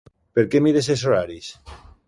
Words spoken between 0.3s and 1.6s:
Per què mires els horaris?